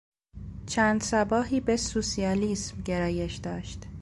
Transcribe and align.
چند 0.65 1.03
صباحی 1.03 1.59
به 1.59 1.77
سوسیالیسم 1.77 2.81
گرایش 2.81 3.35
داشت. 3.35 3.81